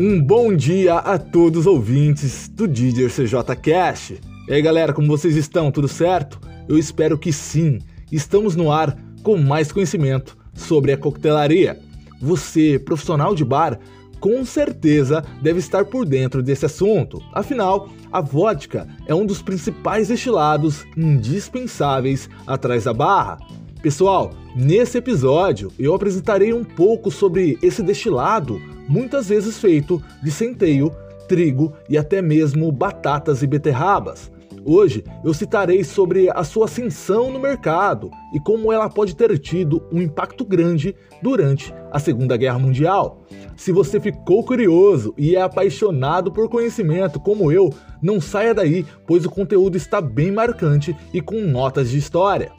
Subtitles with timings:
[0.00, 4.12] Um bom dia a todos os ouvintes do DJ CJ Cash.
[4.46, 5.72] E aí galera, como vocês estão?
[5.72, 6.38] Tudo certo?
[6.68, 7.80] Eu espero que sim.
[8.12, 11.80] Estamos no ar com mais conhecimento sobre a coquetelaria.
[12.22, 13.80] Você, profissional de bar,
[14.20, 17.20] com certeza deve estar por dentro desse assunto.
[17.32, 23.36] Afinal, a vodka é um dos principais destilados indispensáveis atrás da barra.
[23.82, 30.90] Pessoal, nesse episódio eu apresentarei um pouco sobre esse destilado, muitas vezes feito de centeio,
[31.28, 34.32] trigo e até mesmo batatas e beterrabas.
[34.64, 39.86] Hoje eu citarei sobre a sua ascensão no mercado e como ela pode ter tido
[39.92, 43.22] um impacto grande durante a Segunda Guerra Mundial.
[43.56, 49.24] Se você ficou curioso e é apaixonado por conhecimento como eu, não saia daí, pois
[49.24, 52.52] o conteúdo está bem marcante e com notas de história.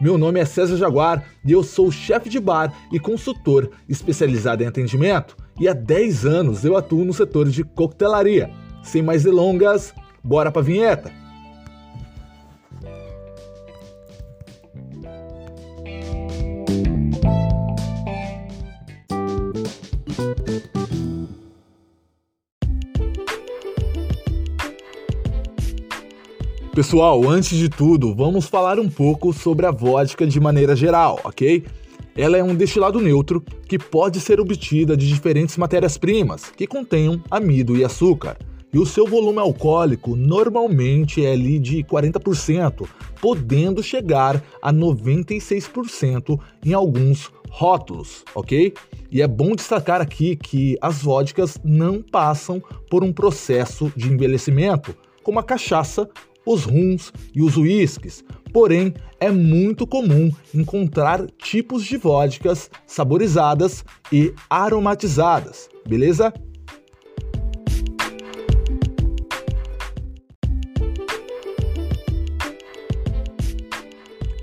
[0.00, 4.66] Meu nome é César Jaguar e eu sou chefe de bar e consultor especializado em
[4.66, 5.36] atendimento.
[5.60, 8.50] E há 10 anos eu atuo no setor de coquetelaria.
[8.82, 11.12] Sem mais delongas, bora pra vinheta!
[26.74, 31.64] Pessoal, antes de tudo, vamos falar um pouco sobre a vodka de maneira geral, ok?
[32.16, 37.76] Ela é um destilado neutro que pode ser obtida de diferentes matérias-primas que contenham amido
[37.76, 38.36] e açúcar.
[38.72, 42.88] E o seu volume alcoólico normalmente é ali de 40%,
[43.20, 48.72] podendo chegar a 96% em alguns rótulos, ok?
[49.10, 54.94] E é bom destacar aqui que as vodkas não passam por um processo de envelhecimento,
[55.22, 56.08] como a cachaça
[56.46, 58.24] os rums e os uísques.
[58.52, 66.32] Porém, é muito comum encontrar tipos de vodkas saborizadas e aromatizadas, beleza?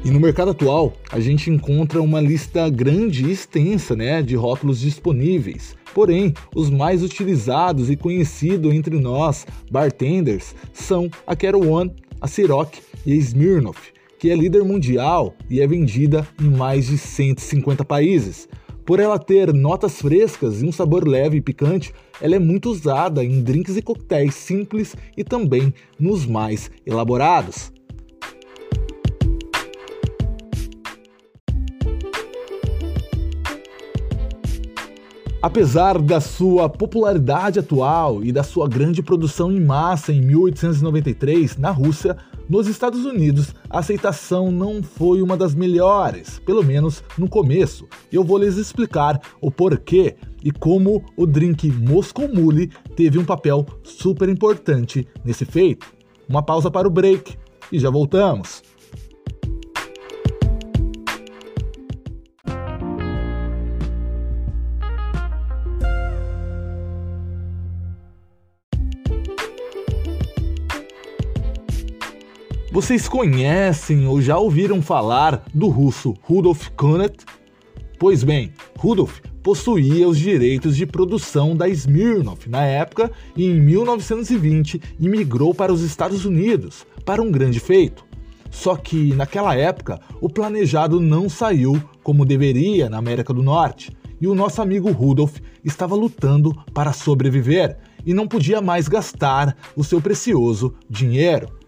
[0.10, 4.80] E no mercado atual, a gente encontra uma lista grande e extensa né, de rótulos
[4.80, 5.76] disponíveis.
[5.94, 12.74] Porém, os mais utilizados e conhecidos entre nós, bartenders, são a Kettle One, a Ciroc
[13.06, 18.50] e a Smirnoff, que é líder mundial e é vendida em mais de 150 países.
[18.84, 23.24] Por ela ter notas frescas e um sabor leve e picante, ela é muito usada
[23.24, 27.72] em drinks e coquetéis simples e também nos mais elaborados.
[35.42, 41.72] Apesar da sua popularidade atual e da sua grande produção em massa em 1893 na
[41.72, 42.18] Rússia,
[42.50, 47.88] nos Estados Unidos a aceitação não foi uma das melhores, pelo menos no começo.
[48.12, 53.66] Eu vou lhes explicar o porquê e como o drink Moscow Mule teve um papel
[53.82, 55.88] super importante nesse feito.
[56.28, 57.38] Uma pausa para o break
[57.72, 58.62] e já voltamos.
[72.82, 77.26] Vocês conhecem ou já ouviram falar do russo Rudolf Kunert?
[78.00, 84.82] Pois bem, Rudolf possuía os direitos de produção da Smirnoff na época e em 1920
[84.98, 88.06] imigrou para os Estados Unidos para um grande feito.
[88.50, 93.92] Só que naquela época o planejado não saiu como deveria na América do Norte
[94.22, 95.36] e o nosso amigo Rudolf
[95.66, 101.59] estava lutando para sobreviver e não podia mais gastar o seu precioso dinheiro.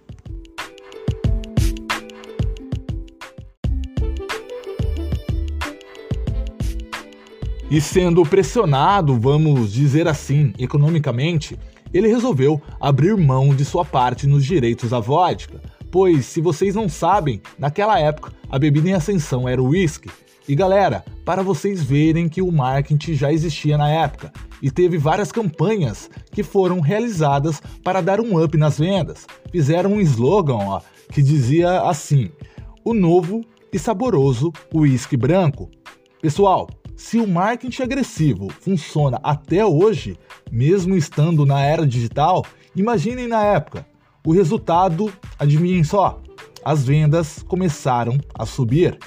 [7.72, 11.58] E sendo pressionado, vamos dizer assim, economicamente,
[11.94, 15.62] ele resolveu abrir mão de sua parte nos direitos da vodka.
[15.90, 20.10] Pois, se vocês não sabem, naquela época a bebida em ascensão era o whisky.
[20.50, 25.32] E galera, para vocês verem que o marketing já existia na época e teve várias
[25.32, 29.26] campanhas que foram realizadas para dar um up nas vendas.
[29.50, 32.32] Fizeram um slogan ó, que dizia assim:
[32.84, 35.70] o novo e saboroso whisky branco.
[36.22, 36.68] Pessoal,
[37.02, 40.18] se o marketing agressivo funciona até hoje,
[40.52, 42.46] mesmo estando na era digital,
[42.76, 43.86] imaginem na época.
[44.24, 46.22] O resultado, adivinhem só,
[46.64, 49.00] as vendas começaram a subir.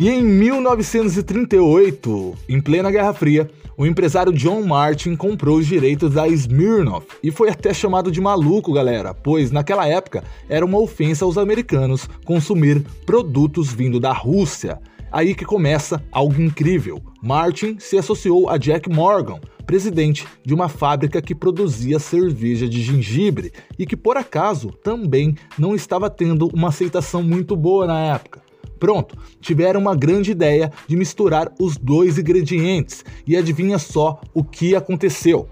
[0.00, 6.26] E em 1938, em plena Guerra Fria, o empresário John Martin comprou os direitos da
[6.26, 11.36] Smirnoff e foi até chamado de maluco, galera, pois naquela época era uma ofensa aos
[11.36, 14.80] americanos consumir produtos vindo da Rússia.
[15.12, 17.02] Aí que começa algo incrível.
[17.22, 23.52] Martin se associou a Jack Morgan, presidente de uma fábrica que produzia cerveja de gengibre
[23.78, 28.48] e que por acaso também não estava tendo uma aceitação muito boa na época.
[28.78, 34.74] Pronto, tiveram uma grande ideia de misturar os dois ingredientes e adivinha só o que
[34.74, 35.48] aconteceu?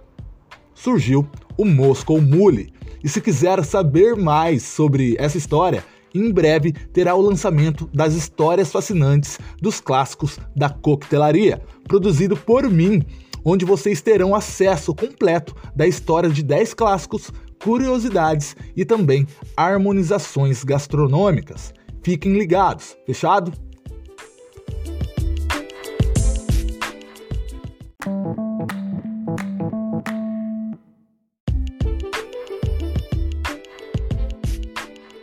[0.74, 2.72] Surgiu o Moscow Mule.
[3.02, 5.84] E se quiser saber mais sobre essa história,
[6.14, 13.02] em breve terá o lançamento das histórias fascinantes dos clássicos da coquetelaria, produzido por mim,
[13.44, 17.30] onde vocês terão acesso completo da história de 10 clássicos,
[17.62, 19.26] curiosidades e também
[19.56, 21.72] harmonizações gastronômicas.
[22.02, 23.52] Fiquem ligados, fechado?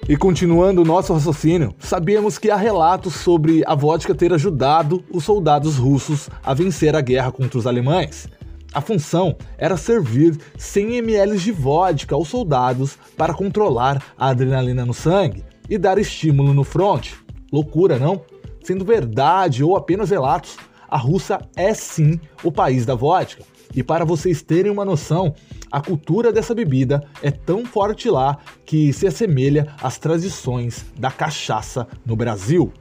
[0.08, 5.24] E continuando o nosso raciocínio, sabemos que há relatos sobre a vodka ter ajudado os
[5.24, 8.28] soldados russos a vencer a guerra contra os alemães.
[8.72, 14.94] A função era servir 100 ml de vodka aos soldados para controlar a adrenalina no
[14.94, 17.14] sangue e dar estímulo no front.
[17.52, 18.22] Loucura, não?
[18.64, 20.58] Sendo verdade ou apenas relatos,
[20.90, 23.44] a Rússia é sim o país da vodka.
[23.76, 25.34] E para vocês terem uma noção,
[25.72, 31.88] a cultura dessa bebida é tão forte lá que se assemelha às tradições da cachaça
[32.06, 32.72] no Brasil.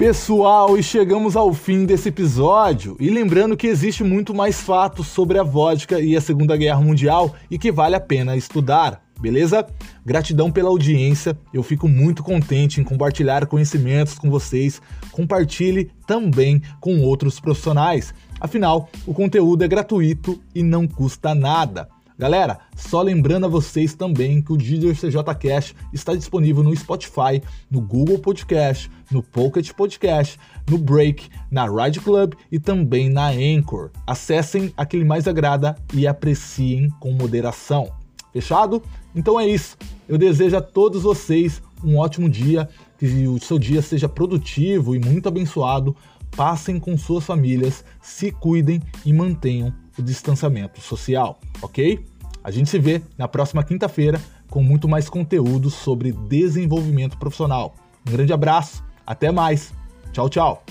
[0.00, 2.96] Pessoal, e chegamos ao fim desse episódio.
[2.98, 7.34] E lembrando que existe muito mais fatos sobre a vodka e a Segunda Guerra Mundial
[7.50, 9.66] e que vale a pena estudar beleza?
[10.02, 14.80] Gratidão pela audiência, eu fico muito contente em compartilhar conhecimentos com vocês.
[15.12, 18.14] Compartilhe também com outros profissionais.
[18.40, 21.86] Afinal, o conteúdo é gratuito e não custa nada.
[22.20, 27.42] Galera, só lembrando a vocês também que o Didier CJ Cash está disponível no Spotify,
[27.70, 30.38] no Google Podcast, no Pocket Podcast,
[30.68, 33.88] no Break, na Ride Club e também na Anchor.
[34.06, 37.90] Acessem a que mais agrada e apreciem com moderação.
[38.34, 38.82] Fechado?
[39.14, 39.78] Então é isso.
[40.06, 42.68] Eu desejo a todos vocês um ótimo dia,
[42.98, 45.96] que o seu dia seja produtivo e muito abençoado.
[46.36, 52.09] Passem com suas famílias, se cuidem e mantenham o distanciamento social, ok?
[52.42, 57.74] A gente se vê na próxima quinta-feira com muito mais conteúdo sobre desenvolvimento profissional.
[58.06, 59.72] Um grande abraço, até mais.
[60.12, 60.64] Tchau, tchau.